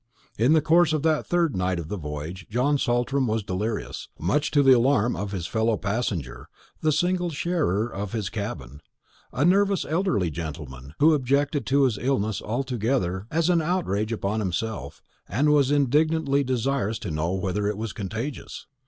[0.35, 4.49] In the course of that third night of the voyage John Saltram was delirious, much
[4.49, 6.49] to the alarm of his fellow passenger,
[6.81, 8.81] the single sharer of his cabin,
[9.31, 15.03] a nervous elderly gentleman, who objected to his illness altogether as an outrage upon himself,
[15.29, 18.65] and was indignantly desirous to know whether it was contagious.